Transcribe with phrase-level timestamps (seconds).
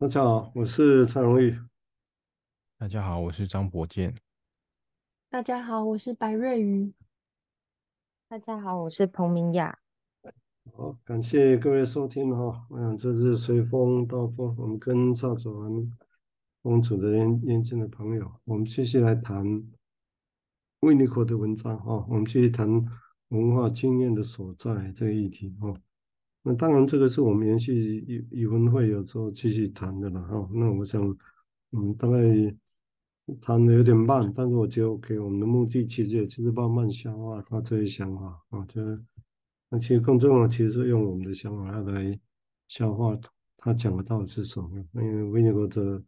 [0.00, 1.60] 大家好，我是蔡荣玉。
[2.78, 4.16] 大家好，我是张博健。
[5.28, 6.94] 大家好，我是白瑞瑜。
[8.26, 9.78] 大家好，我是彭明雅。
[10.72, 12.66] 好，感谢各位收听哈。
[12.70, 15.70] 我想这是随风到风，我们跟赵祖完
[16.62, 19.44] 公主的年年轻的朋友，我们继续来谈
[20.80, 22.06] 维尼口的文章哈。
[22.08, 22.66] 我们继续谈
[23.28, 25.74] 文化经验的所在这个议题哈。
[26.42, 30.48] 那当然，这个是我们延续语语文会有时候继续谈的了哈。
[30.54, 31.02] 那我想，
[31.72, 32.18] 嗯，大概
[33.42, 35.18] 谈的有点慢，但是我觉得 OK。
[35.18, 38.98] 我们的目的其实也就是慢慢消化他这些想法啊，就是
[39.68, 42.18] 那其实更重要，其实是用我们的想法来
[42.68, 43.14] 消化
[43.58, 44.68] 他讲的到底是什么。
[44.94, 46.02] 因为维尼口的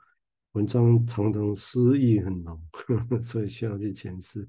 [0.52, 2.58] 文章常常诗意很浓，
[3.22, 4.48] 所以需要去诠释。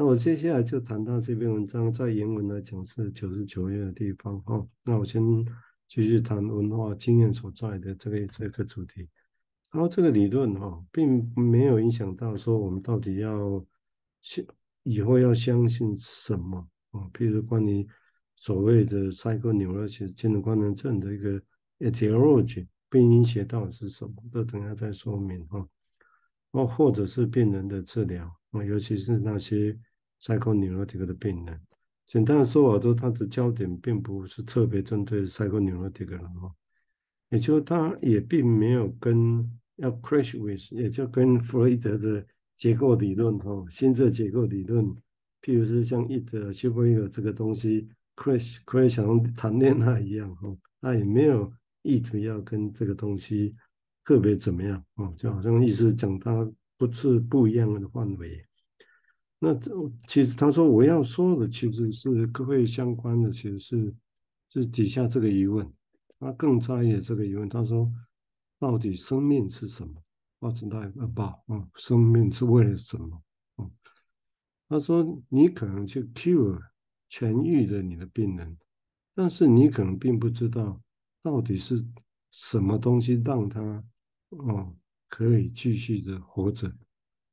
[0.00, 4.64] 那我接下来就谈到这篇文章，在原文来讲是九十九页的地方哈。
[4.84, 5.20] 那我先
[5.88, 9.08] 继续谈文化经验所在的这个这个主题。
[9.72, 13.66] 然后这个理论哈，并没有影响到说我们到底要
[14.20, 14.44] 相
[14.84, 16.58] 以后要相信什么
[16.92, 17.10] 啊？
[17.12, 17.84] 譬如关于
[18.36, 21.42] 所谓的 psychoneurosis 精神官能症的一个
[21.80, 24.14] etiology 病因学到底是什么？
[24.32, 25.68] 这等下再说明哈。
[26.52, 29.76] 哦，或者是病人的治疗啊，尤其是那些。
[30.20, 31.60] Psychoneurotic 的病人，
[32.06, 36.54] 简单的说法，说他的焦点并不是特别针对 psychoneurotic 人哦，
[37.30, 44.84] 也就是他也并没有跟要 crash with，也就跟弗洛伊德的结构理论哈，心智结构理论，
[45.42, 51.52] 譬如是像伊德修弗伊德这个东西 crash crash 像谈恋爱一样哈，他也没有
[51.82, 53.54] 意图要跟这个东西
[54.04, 58.44] 特别怎么样哦，就好像意思讲他不是不一样的范围。
[59.40, 59.72] 那这
[60.08, 63.94] 其实他说我要说的其实是各位相关的，其实是
[64.48, 65.72] 是底下这个疑问，
[66.18, 67.48] 他更在意这个疑问。
[67.48, 67.88] 他说，
[68.58, 69.94] 到底生命是什么
[70.40, 71.38] ？What's life about？
[71.46, 73.22] 啊，生命是为了什么？
[73.58, 73.70] 嗯，
[74.68, 76.60] 他说你可能去 cure
[77.08, 78.58] 痊愈了你的病人，
[79.14, 80.80] 但是你可能并不知道
[81.22, 81.86] 到底是
[82.32, 83.84] 什么东西让他
[84.30, 84.74] 哦
[85.08, 86.72] 可以继续的活着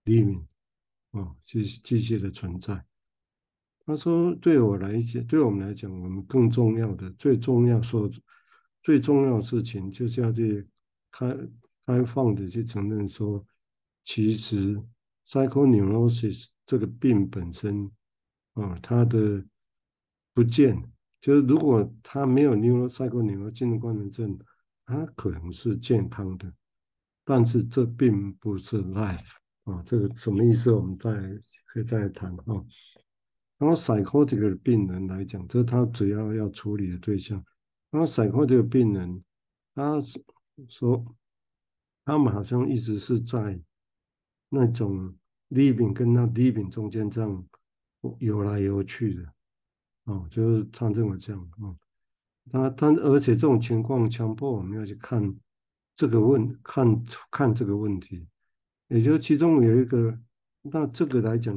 [0.05, 0.43] ，living。
[1.15, 2.85] 哦，继续继续的存在。
[3.85, 8.11] 他说：“对我来讲，对我们来讲，我们更重要的、最重要说
[8.81, 10.67] 最重要的事情，就是要去
[11.11, 11.37] 开
[11.85, 13.45] 开放的去承认说，
[14.03, 14.81] 其实
[15.27, 17.89] psychoneurosis 这个病本身，
[18.55, 19.45] 啊，它的
[20.33, 20.83] 不见，
[21.21, 24.37] 就是如果他没有 neuro psychoneuro 精神官能症，
[24.85, 26.51] 他可能是健康的，
[27.23, 30.71] 但是这并不是 life。”啊，这个什么意思？
[30.71, 31.11] 我们再
[31.65, 32.65] 可以再来谈啊。
[33.57, 37.43] 然后 psychotic 的病人来讲，这是他主要要处理的对象。
[37.89, 39.23] 然后 psychotic 的病人，
[39.73, 40.01] 他
[40.67, 41.03] 说
[42.03, 43.59] 他们好像一直是在
[44.49, 45.15] 那种
[45.49, 47.45] living 跟那 living 中间这样
[48.19, 49.33] 游来游去的。
[50.03, 51.75] 哦，就是他这么讲啊。
[52.51, 55.35] 他他而且这种情况强迫我们要去看
[55.95, 58.27] 这个问，看看这个问题。
[58.95, 60.17] 也就其中有一个，
[60.61, 61.53] 那这个来讲，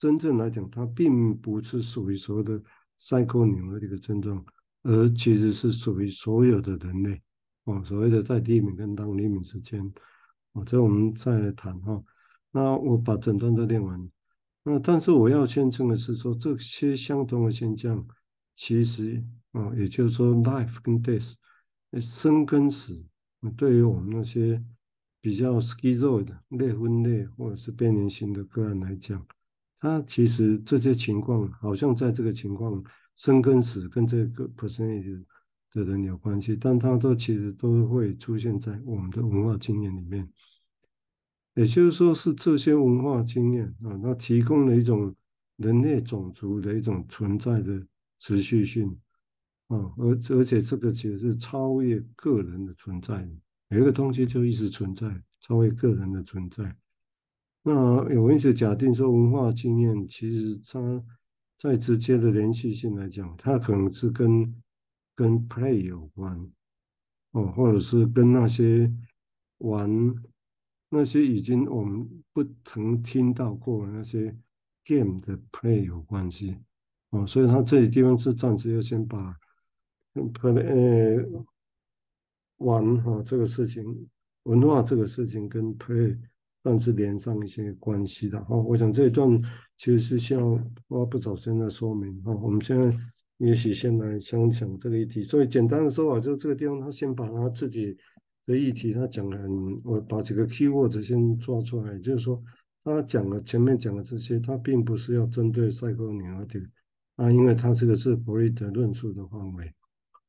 [0.00, 2.60] 真正来讲，它并不是属于所谓的
[2.98, 4.44] psychoneurotic 的一个症状，
[4.82, 7.22] 而其实是属于所有的人类，
[7.66, 9.80] 哦，所谓的在 living 跟 non-living 之间，
[10.54, 12.02] 哦，这我们再来谈哈。
[12.50, 14.10] 那我把诊断都念完，
[14.64, 18.04] 那但是我要宣称的是说，这些相同的现象，
[18.56, 19.22] 其实
[19.52, 21.34] 啊，也就是说，life 跟 death，
[22.00, 23.04] 生跟死，
[23.56, 24.60] 对于我们那些。
[25.22, 29.24] 比较 schizoid 的类分类或者是边缘型的个案来讲，
[29.78, 32.82] 他其实这些情况好像在这个情况
[33.16, 35.24] 生跟死跟这个 personality
[35.72, 40.28] 的人有关系，但他都其实都会出现在我们的文化经验里面。
[41.54, 45.14] 也就是说，是这些文化经验啊，它提供了一种
[45.56, 47.86] 人类种族的一种存在的
[48.18, 48.98] 持续性
[49.68, 53.28] 啊，而而且这个其实是超越个人的存在。
[53.72, 55.08] 有一个东西就一直存在，
[55.40, 56.76] 超越个人的存在。
[57.62, 57.72] 那
[58.12, 61.02] 有一些假定说，文化经验其实它
[61.58, 64.62] 在直接的联系性来讲，它可能是跟
[65.14, 66.50] 跟 play 有关，
[67.30, 68.92] 哦，或者是跟那些
[69.58, 69.90] 玩
[70.90, 74.36] 那些已经我们不曾听到过的那些
[74.84, 76.58] game 的 play 有关系，
[77.08, 79.34] 哦，所以它这里地方是暂时要先把
[80.12, 81.44] play 呃。
[82.62, 83.84] 玩哈这个事情，
[84.44, 86.16] 文化这个事情跟 play
[86.62, 88.56] 但是连上一些关系的哈。
[88.56, 89.28] 我想这一段
[89.78, 92.32] 其实是需要花不少时间来说明哈。
[92.32, 92.96] 我们现在
[93.38, 95.22] 也许先来想想这个议题。
[95.22, 97.96] 所以简单的说法就是这个地方，他先把他自己
[98.46, 99.38] 的议题，他讲了，
[99.84, 102.42] 我把几个 keyword 先抓出来，就是说，
[102.84, 106.66] 他讲了前面讲的这些，他并不是要针对 psychoneurotic
[107.16, 109.72] 啊，因为他这个是弗洛伊德论述的范围，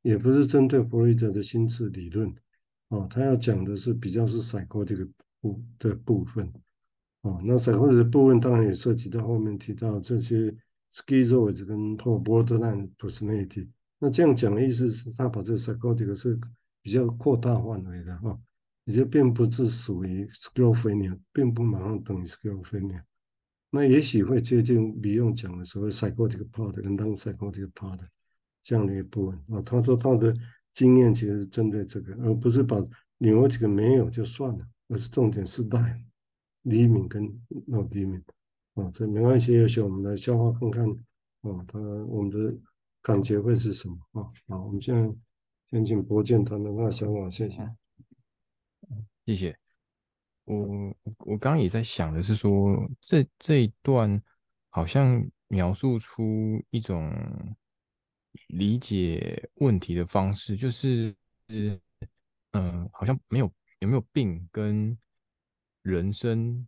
[0.03, 2.31] 也不是针对弗洛伊德的心智理论，
[2.89, 5.09] 哦，他要讲的是比较是 psychotic
[5.41, 6.53] 部的部分，
[7.21, 10.55] 哦，那 psychotic 的部分当然也涉及到后面提到这些
[10.93, 13.67] schizoid 跟或 borderline personality，
[13.97, 16.39] 那这样讲的意思是他把这个 psychotic 是
[16.81, 18.37] 比较扩大范围的哈，
[18.83, 23.01] 也就并不是属于 schizophrenia，并不马上等于 schizophrenia。
[23.69, 27.99] 那也许会接近李用讲的所谓 psychotic part 跟 non-psychotic part
[28.63, 29.61] 这样的一部分啊。
[29.63, 30.35] 他说他的
[30.73, 32.77] 经验其实是针对这个，而不是把
[33.19, 36.03] 另外几个没有就算了，而是重点是带
[36.63, 37.25] 黎明跟
[37.67, 38.23] not 黎明
[38.73, 40.89] 啊，这没关系，也许我们来消化看看
[41.41, 41.77] 啊，他
[42.07, 42.57] 我们的
[43.01, 44.31] 感觉会是什么啊？
[44.47, 45.13] 好，我们现在。
[45.69, 47.67] 先请博建谈谈他的想法，谢谢。
[49.25, 49.57] 谢谢。
[50.45, 54.21] 我我刚刚也在想的是说，这这一段
[54.69, 57.11] 好像描述出一种
[58.47, 61.15] 理解问题的方式，就是
[62.51, 64.97] 嗯、好像没有有没有病跟
[65.81, 66.67] 人生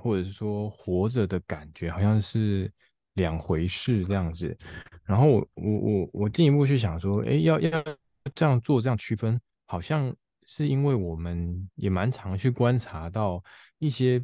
[0.00, 2.72] 或者是说活着的感觉，好像是
[3.14, 4.56] 两回事这样子。
[5.04, 7.98] 然后我我我我进一步去想说，哎，要要。
[8.34, 10.12] 这样做，这样区分，好像
[10.46, 13.40] 是因为我们也蛮常去观察到
[13.78, 14.20] 一些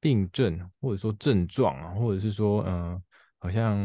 [0.00, 3.02] 病症，或者说症状啊，或者是说，嗯、
[3.38, 3.76] 好像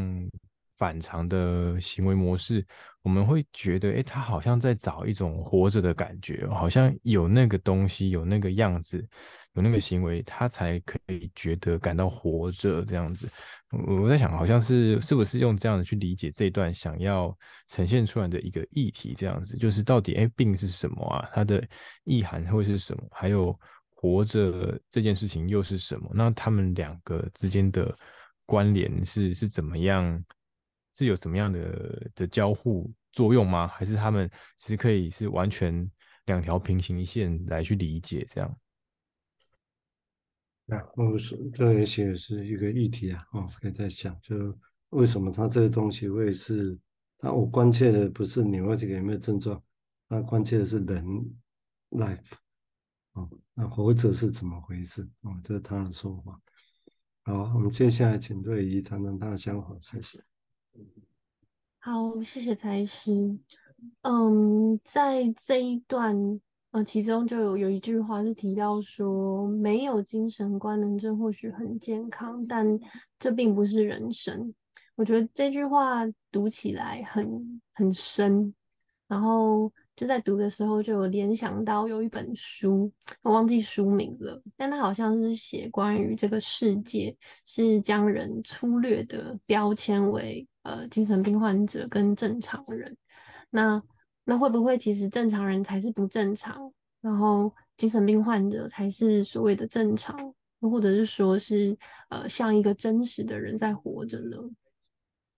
[0.77, 2.65] 反常的行为模式，
[3.01, 9.05] 我们会觉得，哎，他好像在找一种活着的感觉，好像有那个东西，有那个样子。
[9.53, 13.27] 有那个行为，他才可以觉得感到活着这样子。
[13.87, 17.35] 我在想，好像是是不是用这样的去理解这一段想要
[17.67, 21.27] 呈现出来的一个议题，这样子，就是到底哎，病是什么啊？
[21.33, 21.67] 它的
[22.03, 23.03] 意涵会是什么？
[23.09, 23.59] 还有
[23.95, 26.07] 活着这件事情又是什么？
[26.13, 27.91] 那他们两个之间的
[28.45, 30.23] 关联是是怎么样？
[30.97, 33.67] 是有什么样的的交互作用吗？
[33.67, 34.27] 还是他们
[34.57, 35.87] 其实可以是完全
[36.25, 38.59] 两条平行线来去理解这样？
[40.69, 44.57] 啊，我说这也许是一个议题啊，哦，可以在想，就
[44.89, 46.77] 为什么他这个东西会是，
[47.19, 49.63] 他我关切的不是你问这个有没有症状，
[50.09, 51.05] 他关切的是人
[51.91, 52.19] life，
[53.13, 55.07] 哦，那活着是怎么回事？
[55.21, 56.41] 哦，这是他的说法。
[57.23, 60.21] 好，我们接下来请瑞仪谈谈他的想法，谢谢。
[61.87, 63.13] 好，谢谢蔡医师。
[64.01, 66.13] 嗯，在这一段。
[66.71, 72.77] 呃，其中就有有一句话是提到说，没有精神官能症或许很健康，但
[73.17, 74.53] 这并不是人生。
[74.95, 78.53] 我觉得这句话读起来很很深，
[79.07, 82.91] 然后就在读的时候就有联想到有一本书，
[83.21, 92.95] 我忘记书名了，但它好像是写关于这个世界是将人粗略的标签为呃精神病患者跟正常人，
[93.49, 93.81] 那。
[94.29, 96.69] 那会不会其实正常人才是不正常，
[96.99, 100.13] 然后精神病患者才是所谓的正常，
[100.59, 101.73] 或者是说是
[102.09, 104.35] 呃像一个真实的人在活着呢？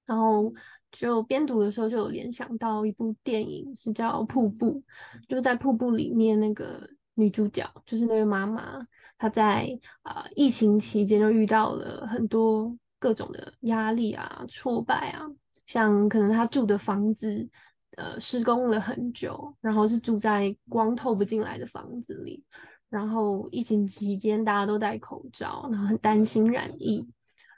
[0.07, 0.51] 然后
[0.91, 4.81] 就边读的时候就有联想到一部电影，是叫《瀑布》，
[5.27, 8.79] 就在瀑布里面那个女主角就是那位妈妈，
[9.19, 9.69] 她在
[10.01, 15.25] 啊、疫情期间就遇到了很多各种的压力啊、挫败啊，
[15.65, 17.49] 像可能他住的房子。
[17.97, 22.41] 呃，施工了很久，然后是住在光透不进来的房子里，
[22.87, 27.05] 然后疫情期间大家都戴口罩，然后很担心染疫，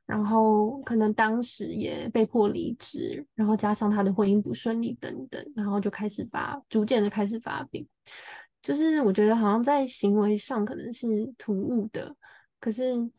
[0.03, 7.87] 然后可能当时也被迫离职，然后加上他的婚姻不顺利等等，然后就开始发，逐渐的开始发病，
[8.63, 12.15] 就是我觉得好像在行为上可能是突兀的，
[12.59, 13.11] 可是。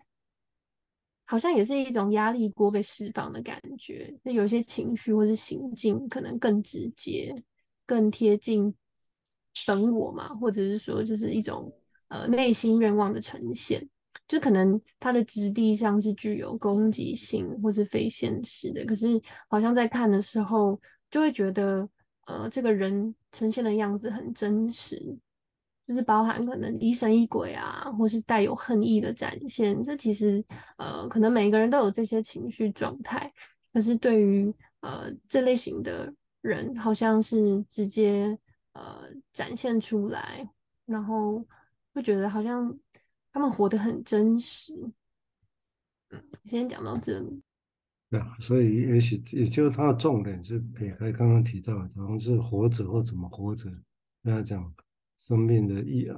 [1.32, 7.34] 好像也是一种压力锅被释放的感觉，就有些情绪或是行径可能更直接、
[7.86, 8.74] 更贴近
[9.66, 11.72] 本我嘛，或者是说就是一种
[12.08, 13.82] 呃内心愿望的呈现，
[14.28, 20.78] 就可能它的质地上是具有攻击性或是非现实的，可是好像在看的时候
[21.10, 21.88] 就会觉得
[22.26, 25.16] 呃这个人呈现的样子很真实。
[25.84, 29.82] 就是包含可能疑神疑鬼啊，或是带有恨意的展现。
[29.82, 30.42] 这其实
[30.78, 33.30] 呃，可能每个人都有这些情绪状态，
[33.72, 38.38] 可是对于呃这类型的人，好像是直接
[38.74, 40.48] 呃展现出来，
[40.86, 41.44] 然后
[41.92, 42.72] 会觉得好像
[43.32, 44.72] 他们活得很真实。
[46.10, 47.42] 嗯，先讲到这里。
[48.08, 53.68] 对啊，所以也许也就是他的重点是撇开刚刚提到的，好像是活着或怎么活着，
[54.22, 54.72] 跟他讲。
[55.22, 56.10] 生命的意义，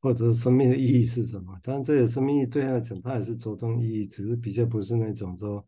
[0.00, 1.56] 或者生命的意义是什么？
[1.62, 5.64] 当然，这个生命意义对他来讲，他也是着重意义，只是比较不是那种说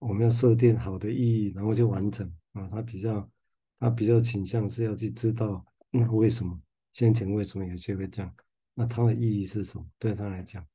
[0.00, 2.68] 我们要设定好的意义，然后就完成啊。
[2.68, 3.30] 他比较，
[3.78, 6.60] 他比较倾向是要去知道那为什么，
[6.92, 8.34] 先前为什么有些会这样，
[8.74, 9.86] 那它的意义是什么？
[10.00, 10.66] 对他来讲。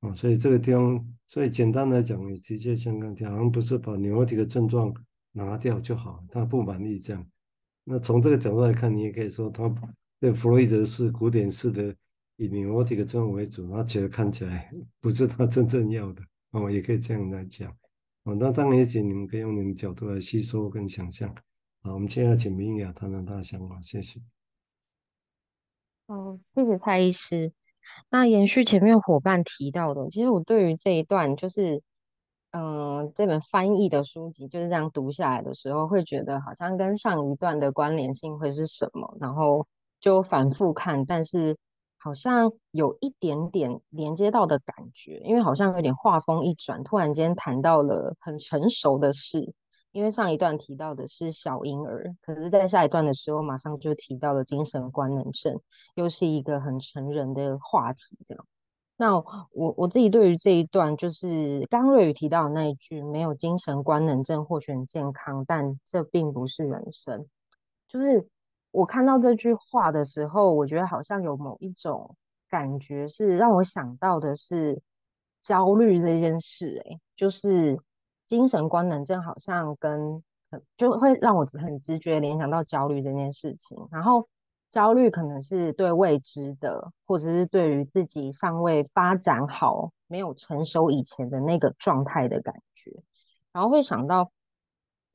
[0.00, 4.92] 啊，所以这个地方，所以简单来讲，你直接像刚才好像不是把 neurotic 的症状
[5.32, 7.26] 拿掉就好，他不满意这样。
[7.84, 9.66] 那从这个角度来看，你也可以说，他
[10.18, 11.94] 对弗洛伊德式古典式的
[12.36, 14.70] 以 neurotic 症为主，他其实看起来
[15.00, 17.70] 不是他真正要的哦，也可以这样来讲。
[18.24, 21.32] 哦，那当然也请你们可以用你们角度来吸收跟想象。
[21.82, 24.20] 好，我们现在请明雅谈谈他的想法，谢谢。
[26.06, 27.52] 哦，谢谢蔡医师。
[28.10, 31.80] 那延续前面伙伴提到的，其实我对于这一段就是，
[32.50, 39.64] 嗯、这本翻译的书籍就是这样读下来的时候，会觉得好像跟上一段的关联性会是什么，然后
[40.00, 41.56] 就反复看，但是
[41.98, 49.52] 好像有一点点连接到的感觉，因为好像有点画风一转，突然间谈到了很成熟的事。
[49.92, 55.58] 因为上一段提到的是小婴儿，可是，在下一段的时候，马上就提到了精神官能症，
[55.94, 58.02] 又是一个很成人的话题。
[58.26, 58.46] 这样，
[58.98, 67.26] 那我我自己对于这一段，就是刚瑞宇提到的那一句“没有精神官能症或许很健康，但这并不是人生”，
[67.88, 68.28] 就是
[68.76, 72.16] 我看到这句话的时候，我觉得好像有某一种
[72.48, 74.80] 感觉，是让我想到的是
[75.40, 76.82] 焦虑这件事。
[76.86, 77.78] 哎，就是。
[78.28, 80.20] 精神官能症好像跟
[80.76, 84.28] 就会让我很直觉联想到焦虑这件事情，然后
[84.68, 92.90] 焦虑可能是对未知的，或者是对于自己尚未发展好、没有成熟以前的那个状态的感觉，
[93.52, 94.28] 然后会想到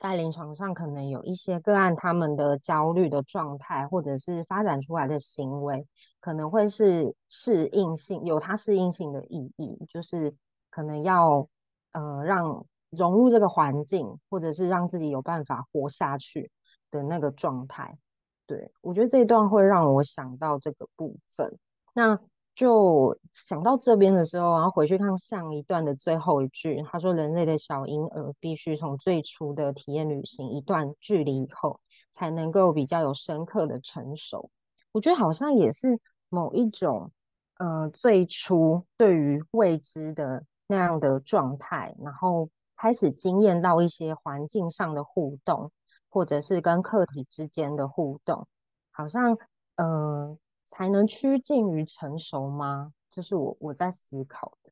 [0.02, 5.86] 在临床上可能有一些个案，他们的焦虑的状态或者是发展出来的行为，
[6.20, 10.36] 可能会是适应性，有它适应性的意义，就是
[10.72, 11.48] 可能要
[11.92, 12.66] 呃让。
[12.92, 16.52] 融入这个环境，或者是让自己有办法活下去
[16.92, 17.98] 的那个状态，
[18.46, 21.58] 对，我觉得这一段会让我想到这个部分。
[21.94, 22.20] 那
[22.54, 31.80] 就想到这边的时候，然后回去看上一段的最后一句，他说：“人类的小婴儿必须从最初的体验旅行一段距离以后，
[32.12, 34.50] 才能够比较有深刻的成熟。”
[34.92, 37.12] 我觉得好像也是某一种，
[37.58, 42.50] 呃，最初对于未知的那样的状态，然后。
[42.78, 45.72] 开始经验到一些环境上的互动，
[46.10, 48.48] 或者是跟客体之间的互动，
[48.90, 49.38] 好像
[49.76, 50.36] 呃
[50.72, 52.94] 才能趋近于成熟吗？
[53.10, 54.72] 这是我我在思考的。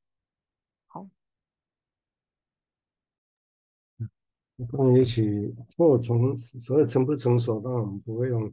[0.87, 1.05] 好，
[4.55, 8.49] 那也许或从所谓成不成熟，当然我们不会用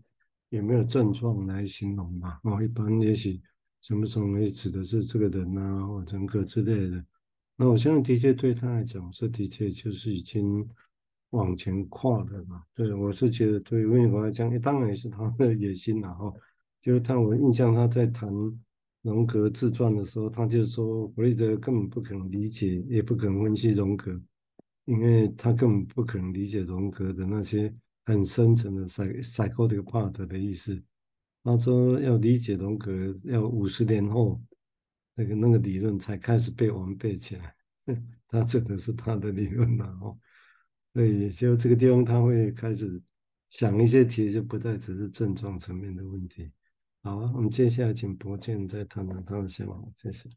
[0.49, 2.41] 有没有症状来形容嘛。
[2.43, 3.41] 哦，一般也许
[3.81, 7.07] 成不成熟也指的是这个人啊，或人格之类的。
[7.55, 10.69] 那我相信，的确对他来讲，是的确就是已经
[11.31, 12.65] 往前跨了嘛。
[12.75, 16.35] 对，我是觉得，对温国来讲，当然也是他的野心了哈。
[16.87, 18.31] 就是他，我印象他在谈
[19.03, 24.23] 荣格自传的时候，他就说，弗洛伊德根本不可能理解，也不可能分析荣格，
[24.85, 27.75] 因为他根本不可能理解荣格的那些
[28.05, 30.81] 很深层的 psychotic part 的意思。
[31.43, 34.41] 他说，要理解荣格，要五十年后。
[35.17, 37.53] 那个那个理论才开始被完备起来，
[38.29, 40.17] 他这个是他的理论了哦。
[40.95, 43.03] 所以就这个地方他会开始
[43.49, 46.49] 想一些题，就不再只是症状层面的问题。
[47.07, 50.29] 好啊，我们接下来请博建再谈谈他的想法，谢谢。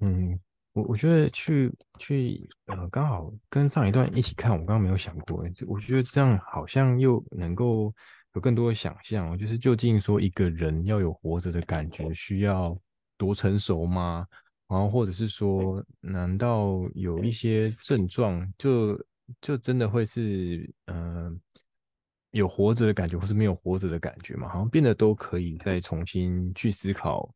[0.00, 0.38] 嗯，
[0.74, 7.90] 我我觉得去去呃，刚好跟上一段一起看，我刚刚没有想过，我觉得这样好像又能够
[8.34, 12.78] 有更多的想象，就是究竟说一个人要有活着的感觉，需要。
[13.18, 14.26] 多成熟吗？
[14.66, 19.00] 然后或者是说，难道有一些症状就
[19.40, 21.40] 就真的会是嗯、
[22.32, 24.48] 有活着的感觉，或是没有活着的感觉嘛？
[24.48, 27.32] 好像变得都可以再重新去思考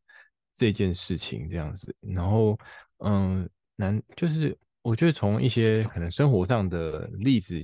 [0.54, 1.94] 这件事情这样子。
[2.00, 2.58] 然后
[2.98, 7.62] 嗯，难就是我觉得从一些可能生活上的例子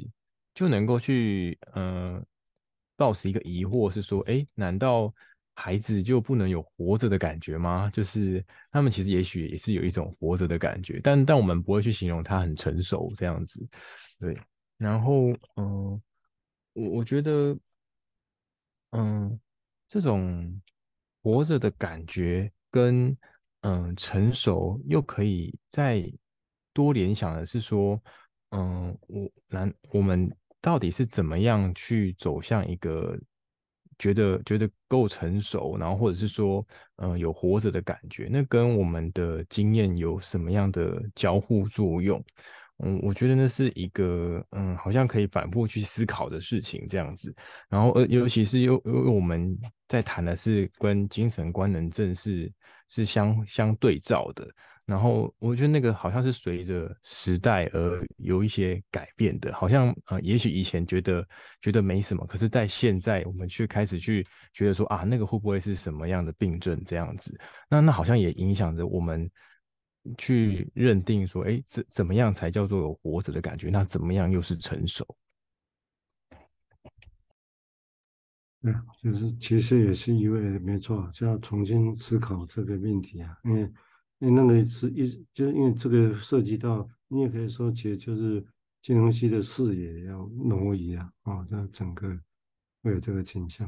[0.54, 2.24] 就能够去嗯
[2.96, 5.12] 抱持一个疑惑，是说，哎，难道？
[5.54, 7.90] 孩子就不能有活着的感觉吗？
[7.92, 13.62] 就是他们其实也许也是有一种活着的感觉，但但我们不会去形容他很成熟这样子，
[14.18, 14.34] 对。
[14.78, 16.00] 然后，嗯、
[16.72, 17.56] 我我觉得，
[18.90, 19.40] 嗯、
[19.88, 20.60] 这种
[21.22, 23.16] 活着的感觉跟
[23.60, 26.02] 嗯、成熟又可以再
[26.72, 28.02] 多联想的是说，
[28.50, 33.18] 嗯、我难我们到底是怎么样去走向一个。
[33.98, 42.20] 觉得觉得够成熟，然后或者是说，嗯、有活着的感觉，那跟我们的经验有什么样的交互作用？
[42.82, 47.34] 嗯，我觉得那是一个，嗯，好像可以反复去思考的事情，这样子。
[47.68, 49.56] 然后，呃，尤其是又又我们
[49.88, 52.52] 在谈的是跟精神官能症是
[52.88, 54.48] 是相相对照的。
[54.84, 61.24] 然后我觉得那个好像是随着时代而有一些改变的，好像呃，也许以前觉得
[61.60, 67.38] 觉得没什么，可是在现在我们却开始去觉得说啊，那个会不会是什么样的病症这样子？
[67.70, 69.30] 那那好像也影响着我们
[70.18, 73.70] 去认定说，哎，怎怎么样才叫做有活着的感觉？
[73.70, 75.06] 那怎么样又是成熟？
[78.60, 83.72] 对，就是其实也是一位没错，就要重新思考这个命题啊，因为。
[84.18, 88.46] 因为那个是一，就是因为这个涉及到，你也可以说，其实就是
[88.80, 92.16] 金融系的视野要挪移啊，啊，这整个
[92.84, 93.66] 会有这个倾向。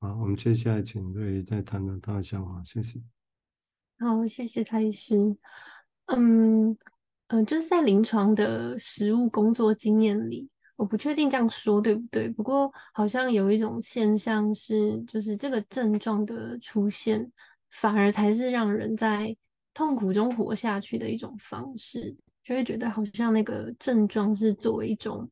[0.00, 3.00] 好，我们接下来请瑞再谈谈他的想法，谢谢。
[4.00, 5.16] 好，谢谢蔡医师。
[6.06, 6.76] 嗯
[7.26, 17.28] 嗯，就是在临床的实务工作经验里，我不确定这样说对不对，不过好像有一种现象是，就是这个症状的出现，
[17.70, 19.36] 反而才是让人在
[19.74, 22.14] 痛苦中活下去的一种方式，
[22.44, 25.28] 就会觉得好像那个症状是作为一种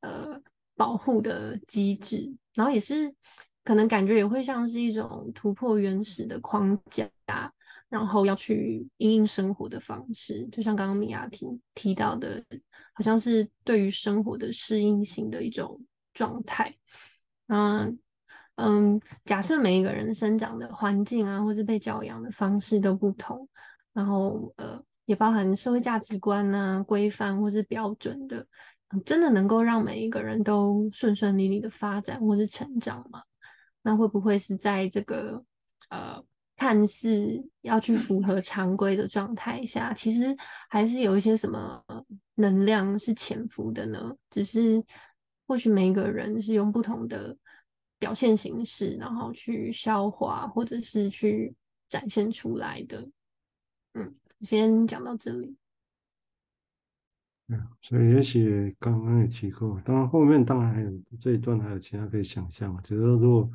[0.00, 0.38] 呃
[0.74, 3.14] 保护的机制，然后也是
[3.62, 7.08] 可能感觉也会像是一种突破原始的框架，
[7.88, 12.44] 然后要去因应生活的方式，就像刚刚米娅提提到的，
[12.92, 15.80] 好像是对于生活的适应性的一种
[16.12, 16.74] 状态。
[17.46, 17.98] 嗯
[18.56, 23.48] 嗯，假设每一个人生长的环境啊，或是被教养的方式都不同。
[23.94, 28.46] 然后呃，也包含社会价值观啊、规范或是标准的，
[29.04, 33.22] 真的能够让每一个人都顺顺利利的发展或是成长吗？
[33.82, 35.42] 那会不会是在这个
[35.88, 36.22] 呃
[36.58, 40.36] 看似要去符合常规的状态下，其实
[40.68, 41.80] 还是有一些什么
[42.34, 44.16] 能量是潜伏的呢？
[44.28, 44.84] 只是
[45.46, 47.36] 或许每一个人是用不同的
[47.96, 51.54] 表现形式，然后去消化或者是去
[51.88, 53.08] 展现出来的。
[53.94, 55.56] 嗯，先讲到这里。
[57.50, 60.90] 嗯，所以也许刚刚也提过，当然后面当然还有
[61.20, 62.76] 这一段还有其他可以想象。
[62.82, 63.48] 只是说，如果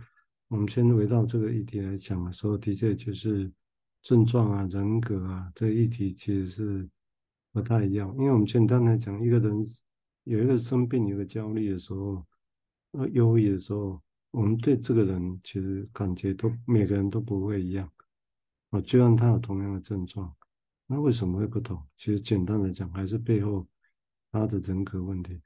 [0.54, 3.52] 我们先围绕这个议题来讲的时候，的确就是
[4.04, 6.88] 症状啊、人格啊，这个议题其实是
[7.52, 8.13] 不太一样。
[8.20, 9.66] 因为我们简单来讲，一个人
[10.26, 12.24] 有一个生病、有个焦虑的时候，
[12.92, 17.89] 呃，忧郁的时候，我们对这个人其实感觉都每个人都不会一样。
[18.70, 20.32] 啊，就让他有同样的症状，
[20.86, 21.84] 那为什么会不同？
[21.98, 23.68] 其实简单来讲，还是背后
[24.32, 25.42] 他的人格问题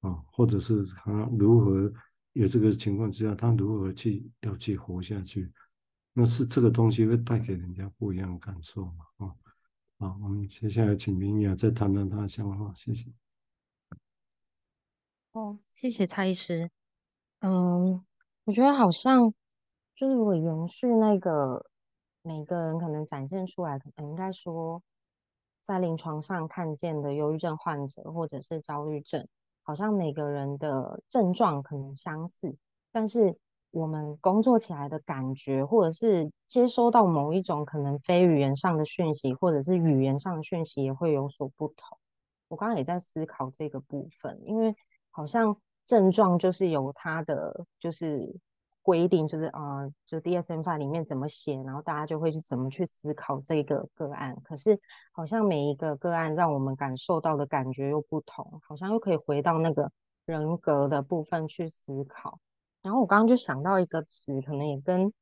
[0.00, 1.90] 啊，或者是他如何
[2.32, 5.52] 有这个情况之下，他如何去要去活下去，
[6.12, 9.06] 那是这个东西会带给人家不一样的感受嘛？
[9.18, 9.34] 啊，
[9.98, 13.12] 好，我们接下来请明雅再谈谈他的想法，谢谢。
[15.32, 16.70] 哦，谢谢蔡医师。
[17.40, 18.04] 嗯，
[18.44, 19.32] 我觉得好像
[19.94, 21.66] 就是如果延续那个。
[22.24, 24.80] 每个人可能展现出来，可能应该说，
[25.60, 29.26] 在临床上看见的忧郁症患者或者是焦虑症，
[29.72, 32.54] 好像每个人的症状可能相似，
[32.92, 33.34] 但是
[33.70, 41.96] 我们工作起来的感觉，或者是接收到某一种可能非语言上的讯息，或者是语言上的讯息，也会有所不同。
[42.48, 44.76] 我刚刚也在思考这个部分，因为
[45.10, 45.56] 好像
[45.86, 48.38] 症状就是由他的，就是。
[48.82, 54.36] 规定就是啊、呃，就 DSM Five 里面怎么写，然后大家就会去怎么去思考这个个案。
[54.42, 54.78] 可是
[55.12, 59.90] 好像每一个个案让我们感受到的感觉又不同，好像又可以回到那个
[60.26, 62.38] 人格的部分去思考。
[62.82, 65.12] 然后我刚刚就想到一个词，可能也跟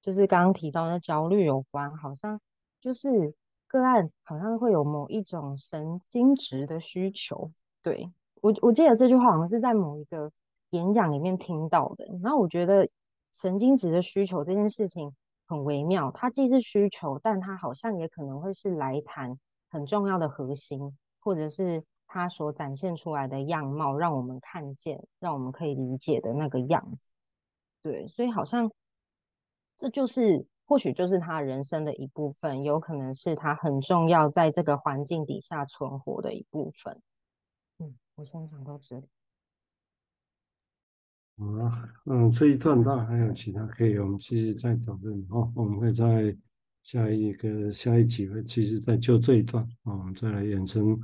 [0.00, 2.40] 就是刚刚提到的焦虑有关，好像
[2.80, 3.34] 就是
[3.66, 7.50] 个案好像会有某一种神经质的需求。
[7.82, 10.32] 对，我我记得这句话好像是在某一个。
[10.74, 12.88] 演讲里面听到的，然后我觉得
[13.32, 15.14] 神经质的需求这件事情
[15.46, 19.38] 很微妙，它既是需求，但它好像也可能会是来谈
[19.70, 20.80] 很重要的核心，
[21.20, 27.12] 或者是它所展现出来的样貌，让我们看见，让我们可以理解的那个样子。
[27.80, 28.68] 对，所以好像
[29.76, 37.00] 这就是或许就是他人生的一部分，有可能是他很重要在这个环境底下存活的一部分。
[37.78, 39.08] 嗯，我先讲到这里。
[41.36, 45.52] 好啊，嗯，这一段当然还有其他可以，我们继续再讨论哦。
[45.56, 46.36] 我们会在
[46.84, 50.96] 下一个下一集会继续再就这一段啊，我们再来衍生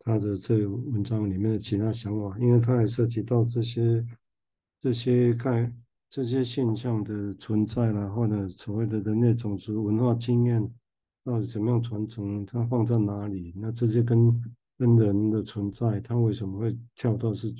[0.00, 4.04] 他的这个文章里面的其他想法，因为他也涉及到这些
[4.78, 5.72] 这些概
[6.10, 10.70] 这些现象的存在啦，或者所谓的人类种族文化经验
[11.24, 13.54] 到底怎么样传承，它放在哪里？
[13.56, 14.18] 那这些跟
[14.76, 17.50] 跟人的存在，它为什么会跳到是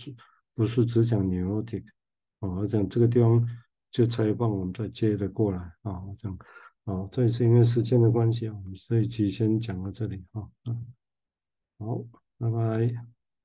[0.54, 1.84] 不是只讲 neurotic
[2.40, 2.57] 哦？
[2.57, 3.46] 我讲这个地方
[3.90, 6.37] 就采访我们再接着过来啊，我讲
[6.85, 10.42] 好，这也是因为时间的关系啊，我们这一期先讲到这里啊，
[11.79, 12.05] 好，
[12.38, 13.17] 拜拜。